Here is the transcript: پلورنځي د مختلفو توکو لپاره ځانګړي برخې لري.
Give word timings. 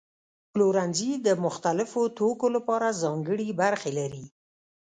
پلورنځي 0.51 1.11
د 1.25 1.27
مختلفو 1.45 2.01
توکو 2.17 2.47
لپاره 2.55 2.97
ځانګړي 3.01 3.49
برخې 3.61 3.91
لري. 3.99 4.25